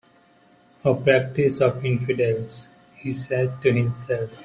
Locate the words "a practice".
0.83-1.61